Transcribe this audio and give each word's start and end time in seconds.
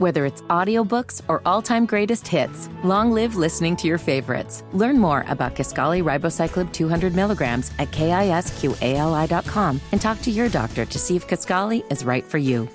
Whether 0.00 0.24
it's 0.24 0.40
audiobooks 0.48 1.20
or 1.28 1.42
all-time 1.44 1.84
greatest 1.84 2.26
hits, 2.26 2.70
long 2.82 3.12
live 3.12 3.36
listening 3.36 3.76
to 3.76 3.86
your 3.86 3.98
favorites. 3.98 4.64
Learn 4.72 4.98
more 4.98 5.26
about 5.28 5.54
Kisqali 5.54 6.02
Ribociclib 6.02 6.72
200 6.72 7.14
milligrams 7.14 7.70
at 7.78 7.90
kisqali.com 7.90 9.78
and 9.92 10.00
talk 10.00 10.22
to 10.22 10.30
your 10.30 10.48
doctor 10.48 10.86
to 10.86 10.98
see 10.98 11.16
if 11.16 11.28
Kisqali 11.28 11.84
is 11.92 12.02
right 12.02 12.24
for 12.24 12.38
you. 12.38 12.66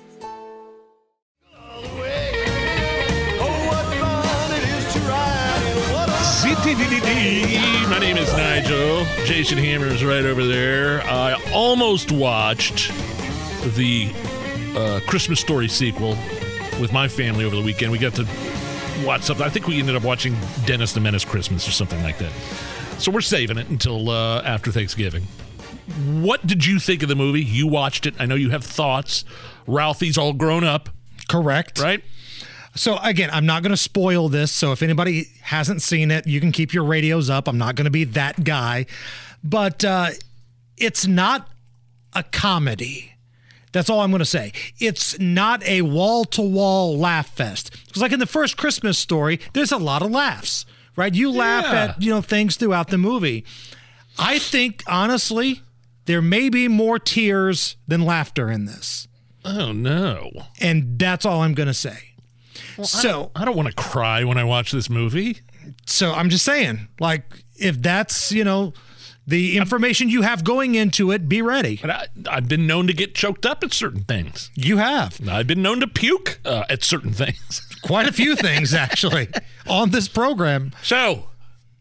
My 7.90 7.98
name 7.98 8.18
is 8.18 8.32
Nigel. 8.34 9.04
Jason 9.24 9.58
Hammer 9.58 9.86
is 9.86 10.04
right 10.04 10.24
over 10.24 10.46
there. 10.46 11.02
I 11.02 11.34
almost 11.52 12.12
watched 12.12 12.92
the 13.74 14.12
uh, 14.76 15.00
Christmas 15.08 15.40
Story 15.40 15.66
sequel 15.66 16.16
with 16.80 16.92
my 16.92 17.08
family 17.08 17.44
over 17.44 17.56
the 17.56 17.62
weekend. 17.62 17.92
We 17.92 17.98
got 17.98 18.14
to 18.14 18.26
watch 19.04 19.22
something. 19.22 19.44
I 19.46 19.48
think 19.50 19.66
we 19.66 19.78
ended 19.78 19.96
up 19.96 20.02
watching 20.04 20.36
Dennis 20.64 20.92
the 20.92 21.00
Menace 21.00 21.24
Christmas 21.24 21.66
or 21.68 21.72
something 21.72 22.02
like 22.02 22.18
that. 22.18 22.32
So 22.98 23.10
we're 23.10 23.20
saving 23.20 23.58
it 23.58 23.68
until 23.68 24.10
uh, 24.10 24.42
after 24.42 24.72
Thanksgiving. 24.72 25.24
What 26.20 26.46
did 26.46 26.66
you 26.66 26.78
think 26.78 27.02
of 27.02 27.08
the 27.08 27.14
movie? 27.16 27.42
You 27.42 27.66
watched 27.66 28.06
it. 28.06 28.14
I 28.18 28.26
know 28.26 28.34
you 28.34 28.50
have 28.50 28.64
thoughts. 28.64 29.24
Ralphie's 29.66 30.18
all 30.18 30.32
grown 30.32 30.64
up, 30.64 30.88
Correct. 31.28 31.78
right? 31.80 32.02
So 32.74 32.98
again, 33.02 33.30
I'm 33.32 33.46
not 33.46 33.62
going 33.62 33.70
to 33.70 33.76
spoil 33.76 34.28
this. 34.28 34.52
So 34.52 34.72
if 34.72 34.82
anybody 34.82 35.28
hasn't 35.42 35.82
seen 35.82 36.10
it, 36.10 36.26
you 36.26 36.40
can 36.40 36.52
keep 36.52 36.74
your 36.74 36.84
radios 36.84 37.30
up. 37.30 37.48
I'm 37.48 37.58
not 37.58 37.74
going 37.74 37.84
to 37.86 37.90
be 37.90 38.04
that 38.04 38.44
guy, 38.44 38.86
but 39.42 39.84
uh, 39.84 40.10
it's 40.76 41.06
not 41.06 41.48
a 42.12 42.22
comedy. 42.22 43.12
That's 43.76 43.90
all 43.90 44.00
I'm 44.00 44.10
going 44.10 44.20
to 44.20 44.24
say. 44.24 44.52
It's 44.78 45.18
not 45.20 45.62
a 45.64 45.82
wall 45.82 46.24
to 46.24 46.40
wall 46.42 46.96
laugh 46.98 47.28
fest. 47.36 47.70
Because 47.86 48.00
like 48.00 48.12
in 48.12 48.18
the 48.20 48.26
first 48.26 48.56
Christmas 48.56 48.98
story, 48.98 49.38
there's 49.52 49.70
a 49.70 49.76
lot 49.76 50.00
of 50.02 50.10
laughs, 50.10 50.64
right? 50.96 51.14
You 51.14 51.30
laugh 51.30 51.64
Yeah. 51.66 51.84
at 51.84 52.02
you 52.02 52.08
know 52.10 52.22
things 52.22 52.56
throughout 52.56 52.88
the 52.88 52.96
movie. 52.96 53.44
I 54.18 54.38
think 54.38 54.82
honestly, 54.86 55.60
there 56.06 56.22
may 56.22 56.48
be 56.48 56.68
more 56.68 56.98
tears 56.98 57.76
than 57.86 58.00
laughter 58.06 58.50
in 58.50 58.64
this, 58.64 59.08
Oh, 59.44 59.72
no. 59.72 60.30
and 60.60 60.98
that's 60.98 61.26
all 61.26 61.42
I'm 61.42 61.52
going 61.52 61.66
to 61.68 61.74
say. 61.74 61.98
so 62.82 63.30
I 63.36 63.44
don't 63.44 63.56
want 63.56 63.68
to 63.68 63.74
cry 63.74 64.24
when 64.24 64.38
I 64.38 64.44
watch 64.44 64.72
this 64.72 64.88
movie. 64.88 65.40
So 65.86 66.12
I'm 66.14 66.30
just 66.30 66.44
saying, 66.44 66.88
like, 67.00 67.42
if 67.58 67.82
that's, 67.82 68.32
you 68.32 68.44
know, 68.44 68.72
the 69.26 69.56
information 69.56 70.08
you 70.08 70.22
have 70.22 70.44
going 70.44 70.74
into 70.74 71.10
it, 71.10 71.28
be 71.28 71.42
ready. 71.42 71.80
I, 71.82 72.06
I've 72.30 72.48
been 72.48 72.66
known 72.66 72.86
to 72.86 72.92
get 72.92 73.14
choked 73.14 73.44
up 73.44 73.64
at 73.64 73.72
certain 73.72 74.04
things. 74.04 74.50
You 74.54 74.76
have 74.76 75.20
I've 75.28 75.46
been 75.46 75.62
known 75.62 75.80
to 75.80 75.86
puke 75.86 76.40
uh, 76.44 76.64
at 76.68 76.84
certain 76.84 77.12
things. 77.12 77.60
quite 77.82 78.06
a 78.06 78.12
few 78.12 78.36
things 78.36 78.74
actually 78.74 79.28
on 79.68 79.90
this 79.90 80.08
program. 80.08 80.72
So, 80.82 81.28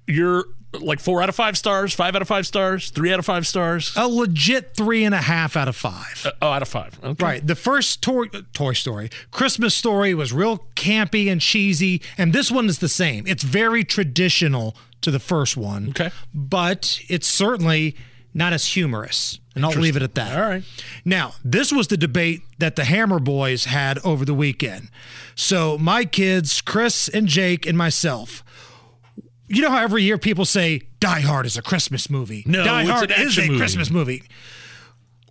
you're 0.07 0.45
like 0.81 0.99
four 0.99 1.21
out 1.21 1.29
of 1.29 1.35
five 1.35 1.57
stars, 1.57 1.93
five 1.93 2.15
out 2.15 2.21
of 2.21 2.27
five 2.27 2.45
stars, 2.47 2.89
three 2.89 3.13
out 3.13 3.19
of 3.19 3.25
five 3.25 3.47
stars. 3.47 3.93
A 3.95 4.07
legit 4.07 4.75
three 4.75 5.03
and 5.03 5.15
a 5.15 5.21
half 5.21 5.55
out 5.55 5.67
of 5.67 5.75
five. 5.75 6.25
Uh, 6.25 6.31
oh, 6.41 6.49
out 6.49 6.61
of 6.61 6.67
five. 6.67 6.99
Okay. 7.03 7.23
Right. 7.23 7.45
The 7.45 7.55
first 7.55 8.01
Toy, 8.01 8.25
Toy 8.53 8.73
Story, 8.73 9.09
Christmas 9.31 9.73
Story 9.73 10.13
was 10.13 10.33
real 10.33 10.65
campy 10.75 11.31
and 11.31 11.41
cheesy, 11.41 12.01
and 12.17 12.33
this 12.33 12.51
one 12.51 12.67
is 12.67 12.79
the 12.79 12.89
same. 12.89 13.25
It's 13.27 13.43
very 13.43 13.83
traditional 13.83 14.75
to 15.05 15.11
the 15.11 15.19
first 15.19 15.55
one. 15.57 15.89
Okay. 15.89 16.11
But 16.33 16.99
it's 17.07 17.27
certainly 17.27 17.95
not 18.33 18.51
as 18.53 18.65
humorous. 18.65 19.39
And 19.55 19.65
I'll 19.65 19.71
leave 19.71 19.95
it 19.95 20.01
at 20.03 20.15
that. 20.15 20.37
All 20.37 20.49
right. 20.49 20.63
Now, 21.05 21.35
this 21.43 21.71
was 21.71 21.87
the 21.87 21.95
debate 21.95 22.41
that 22.59 22.75
the 22.75 22.83
Hammer 22.83 23.19
Boys 23.19 23.65
had 23.65 23.97
over 23.99 24.25
the 24.25 24.33
weekend. 24.33 24.89
So, 25.35 25.77
my 25.77 26.03
kids, 26.03 26.59
Chris 26.59 27.07
and 27.07 27.27
Jake, 27.27 27.65
and 27.65 27.77
myself, 27.77 28.43
you 29.47 29.61
know 29.61 29.69
how 29.69 29.81
every 29.81 30.03
year 30.03 30.17
people 30.17 30.43
say 30.43 30.81
Die 30.99 31.19
Hard 31.21 31.45
is 31.45 31.55
a 31.55 31.61
Christmas 31.61 32.09
movie? 32.09 32.43
No, 32.45 32.65
Die 32.65 32.81
it's 32.81 32.89
Hard 32.91 33.11
an 33.11 33.21
is 33.27 33.37
a 33.37 33.45
movie. 33.47 33.57
Christmas 33.57 33.89
movie. 33.89 34.23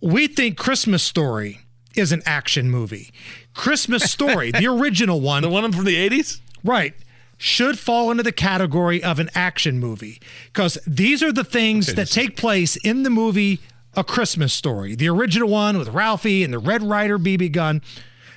We 0.01 0.25
think 0.27 0.57
Christmas 0.57 1.03
Story 1.03 1.59
is 1.95 2.11
an 2.11 2.23
action 2.25 2.71
movie. 2.71 3.11
Christmas 3.53 4.03
Story, 4.11 4.51
the 4.51 4.65
original 4.81 5.21
one, 5.21 5.43
The 5.43 5.49
one 5.49 5.71
from 5.71 5.85
the 5.85 6.09
80s? 6.09 6.39
Right. 6.63 6.95
Should 7.37 7.77
fall 7.77 8.11
into 8.11 8.23
the 8.23 8.31
category 8.31 9.03
of 9.03 9.19
an 9.19 9.29
action 9.35 9.79
movie 9.79 10.19
because 10.45 10.77
these 10.87 11.21
are 11.21 11.31
the 11.33 11.43
things 11.43 11.93
that 11.95 12.07
take 12.09 12.37
place 12.37 12.75
in 12.77 13.03
the 13.03 13.09
movie 13.09 13.59
A 13.95 14.03
Christmas 14.03 14.53
Story, 14.53 14.95
the 14.95 15.09
original 15.09 15.49
one 15.49 15.77
with 15.77 15.89
Ralphie 15.89 16.43
and 16.43 16.53
the 16.53 16.59
Red 16.59 16.81
Ryder 16.81 17.19
BB 17.19 17.51
gun. 17.51 17.81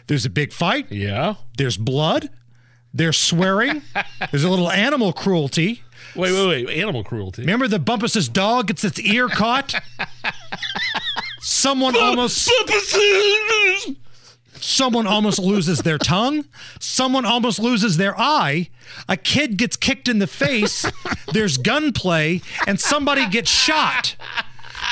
There's 0.08 0.24
a 0.24 0.30
big 0.30 0.52
fight, 0.52 0.90
Yeah. 0.90 1.34
there's 1.56 1.76
blood, 1.76 2.28
there's 2.92 3.16
swearing, 3.18 3.82
there's 4.30 4.44
a 4.44 4.50
little 4.50 4.70
animal 4.70 5.12
cruelty. 5.12 5.82
Wait, 6.16 6.32
wait, 6.32 6.66
wait. 6.66 6.78
Animal 6.80 7.04
cruelty. 7.04 7.42
Remember 7.42 7.68
the 7.68 7.78
Bumpus's 7.78 8.28
dog 8.28 8.68
gets 8.68 8.82
its 8.82 8.98
ear 9.00 9.28
caught? 9.28 9.74
Someone 11.40 11.96
almost 11.96 12.50
Someone 14.60 15.06
almost 15.06 15.38
loses 15.38 15.80
their 15.80 15.98
tongue. 15.98 16.44
Someone 16.80 17.24
almost 17.24 17.58
loses 17.58 17.96
their 17.96 18.18
eye. 18.18 18.68
A 19.08 19.16
kid 19.16 19.56
gets 19.56 19.76
kicked 19.76 20.08
in 20.08 20.18
the 20.18 20.26
face. 20.26 20.84
There's 21.32 21.56
gunplay, 21.56 22.40
and 22.66 22.80
somebody 22.80 23.26
gets 23.28 23.50
shot. 23.50 24.16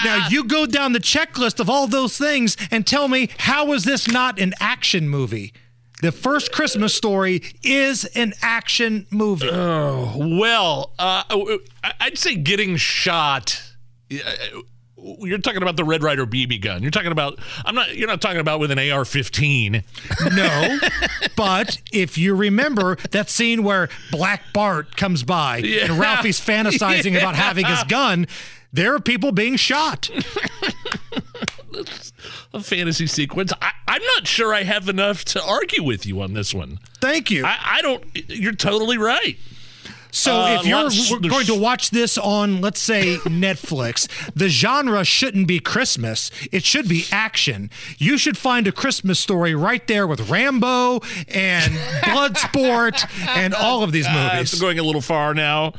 Now 0.05 0.28
you 0.28 0.44
go 0.44 0.66
down 0.66 0.93
the 0.93 1.00
checklist 1.00 1.60
of 1.60 1.71
all 1.71 1.87
those 1.87 2.19
things 2.19 2.56
and 2.71 2.87
tell 2.87 3.09
me 3.09 3.31
how 3.38 3.72
is 3.72 3.84
this 3.84 4.09
not 4.09 4.38
an 4.38 4.53
action 4.60 5.09
movie? 5.09 5.53
The 6.03 6.12
first 6.12 6.53
Christmas 6.53 6.94
story 6.94 7.43
is 7.62 8.05
an 8.05 8.34
action 8.43 9.06
movie. 9.10 9.49
Well, 10.15 10.93
uh, 10.99 11.22
I'd 12.00 12.19
say 12.19 12.34
getting 12.34 12.76
shot. 12.76 13.62
You're 14.98 15.38
talking 15.38 15.62
about 15.62 15.76
the 15.76 15.84
Red 15.84 16.02
Ryder 16.02 16.26
BB 16.26 16.62
gun. 16.62 16.82
You're 16.82 16.90
talking 16.90 17.12
about. 17.12 17.38
I'm 17.64 17.74
not. 17.74 17.94
You're 17.94 18.08
not 18.08 18.20
talking 18.22 18.40
about 18.40 18.60
with 18.60 18.70
an 18.70 18.78
AR-15. 18.78 19.84
No, 20.34 20.78
but 21.36 21.80
if 21.92 22.16
you 22.16 22.34
remember 22.34 22.96
that 23.10 23.28
scene 23.28 23.62
where 23.62 23.88
Black 24.10 24.52
Bart 24.54 24.96
comes 24.96 25.22
by 25.22 25.58
and 25.58 25.98
Ralphie's 25.98 26.40
fantasizing 26.44 27.16
about 27.16 27.34
having 27.34 27.66
his 27.66 27.84
gun, 27.84 28.26
there 28.72 28.94
are 28.94 29.00
people 29.00 29.32
being 29.32 29.56
shot. 29.56 30.08
A 32.54 32.60
fantasy 32.60 33.06
sequence. 33.06 33.52
I, 33.60 33.72
I'm 33.86 34.02
not 34.02 34.26
sure 34.26 34.54
I 34.54 34.62
have 34.62 34.88
enough 34.88 35.26
to 35.26 35.42
argue 35.42 35.82
with 35.82 36.06
you 36.06 36.22
on 36.22 36.32
this 36.32 36.54
one. 36.54 36.78
Thank 37.02 37.30
you. 37.30 37.44
I, 37.44 37.58
I 37.60 37.82
don't. 37.82 38.02
You're 38.28 38.54
totally 38.54 38.96
right. 38.96 39.36
So 40.16 40.41
Uh, 40.41 40.59
if 40.60 40.66
you're 40.66 41.21
going 41.31 41.44
to 41.47 41.54
watch 41.54 41.91
this 41.91 42.16
on, 42.16 42.62
let's 42.62 42.81
say, 42.81 43.16
Netflix, 43.27 44.09
the 44.34 44.49
genre 44.49 45.04
shouldn't 45.04 45.47
be 45.47 45.60
Christmas. 45.60 46.31
It 46.50 46.65
should 46.65 46.88
be 46.88 47.04
action. 47.12 47.69
You 47.99 48.16
should 48.16 48.38
find 48.38 48.66
a 48.66 48.72
Christmas 48.72 49.19
story 49.21 49.55
right 49.55 49.87
there 49.87 50.06
with 50.06 50.31
Rambo 50.31 51.00
and 51.28 51.71
Bloodsport 52.03 53.06
and 53.28 53.53
all 53.55 53.82
of 53.82 53.93
these 53.93 54.06
Uh, 54.16 54.31
movies. 54.32 54.53
it's 54.53 54.60
going 54.60 54.78
a 54.78 54.82
little 54.82 55.00
far 55.03 55.34
now. 55.34 55.75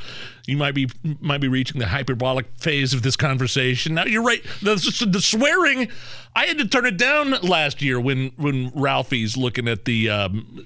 You 0.48 0.56
might 0.56 0.74
be 0.74 0.88
might 1.20 1.42
be 1.42 1.48
reaching 1.48 1.78
the 1.78 1.88
hyperbolic 1.88 2.46
phase 2.56 2.94
of 2.94 3.02
this 3.02 3.16
conversation. 3.16 3.94
Now 3.94 4.06
you're 4.06 4.22
right. 4.22 4.42
The, 4.62 4.76
the 5.10 5.20
swearing, 5.20 5.88
I 6.34 6.46
had 6.46 6.56
to 6.56 6.66
turn 6.66 6.86
it 6.86 6.96
down 6.96 7.32
last 7.42 7.82
year 7.82 8.00
when 8.00 8.32
when 8.36 8.72
Ralphie's 8.74 9.36
looking 9.36 9.68
at 9.68 9.84
the 9.84 10.08
um, 10.08 10.64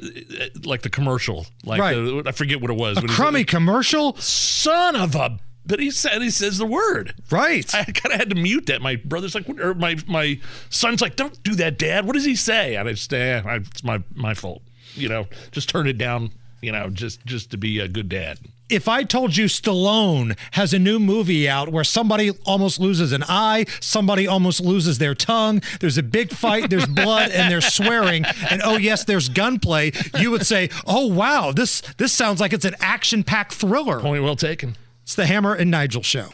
like 0.64 0.82
the 0.82 0.88
commercial, 0.88 1.46
like 1.64 1.80
Right. 1.80 1.94
the, 1.96 2.22
I 2.26 2.30
forget 2.30 2.60
what 2.60 2.70
it 2.70 2.76
was. 2.76 2.96
a 2.96 3.02
crummy 3.08 3.42
commercial, 3.42 4.16
son 4.18 4.94
of 4.94 5.16
a. 5.16 5.40
But 5.66 5.80
he 5.80 5.90
said 5.90 6.22
he 6.22 6.30
says 6.30 6.58
the 6.58 6.66
word. 6.66 7.14
right? 7.32 7.72
I 7.74 7.82
kind 7.84 8.12
of 8.14 8.20
had 8.20 8.30
to 8.30 8.36
mute 8.36 8.66
that. 8.66 8.82
My 8.82 8.96
brother's 8.96 9.34
like, 9.34 9.48
or 9.48 9.74
my 9.74 9.96
my 10.06 10.38
son's 10.70 11.00
like, 11.02 11.16
don't 11.16 11.42
do 11.42 11.56
that, 11.56 11.76
Dad. 11.78 12.06
What 12.06 12.12
does 12.12 12.24
he 12.24 12.36
say? 12.36 12.76
And 12.76 12.88
I 12.88 12.92
just, 12.92 13.12
eh, 13.12 13.42
it's 13.46 13.82
my 13.82 14.00
my 14.14 14.34
fault. 14.34 14.62
You 14.94 15.08
know, 15.08 15.26
just 15.50 15.68
turn 15.68 15.88
it 15.88 15.98
down. 15.98 16.30
You 16.60 16.70
know, 16.70 16.88
just 16.90 17.24
just 17.26 17.50
to 17.50 17.56
be 17.56 17.80
a 17.80 17.88
good 17.88 18.08
dad. 18.08 18.38
If 18.72 18.88
I 18.88 19.04
told 19.04 19.36
you 19.36 19.44
Stallone 19.44 20.36
has 20.52 20.72
a 20.72 20.78
new 20.78 20.98
movie 20.98 21.48
out 21.48 21.68
where 21.68 21.84
somebody 21.84 22.30
almost 22.46 22.80
loses 22.80 23.12
an 23.12 23.22
eye, 23.28 23.66
somebody 23.80 24.26
almost 24.26 24.60
loses 24.60 24.98
their 24.98 25.14
tongue, 25.14 25.60
there's 25.80 25.98
a 25.98 26.02
big 26.02 26.32
fight, 26.32 26.70
there's 26.70 26.86
blood, 27.02 27.30
and 27.30 27.52
there's 27.52 27.66
swearing, 27.66 28.24
and 28.50 28.62
oh 28.64 28.78
yes, 28.78 29.04
there's 29.04 29.28
gunplay, 29.28 29.92
you 30.18 30.30
would 30.30 30.46
say, 30.46 30.70
"Oh 30.86 31.06
wow, 31.06 31.52
this 31.52 31.82
this 31.98 32.12
sounds 32.12 32.40
like 32.40 32.52
it's 32.52 32.64
an 32.64 32.74
action-packed 32.80 33.52
thriller." 33.52 34.00
Point 34.00 34.22
well 34.22 34.36
taken. 34.36 34.76
It's 35.02 35.14
the 35.14 35.26
Hammer 35.26 35.54
and 35.54 35.70
Nigel 35.70 36.02
show. 36.02 36.30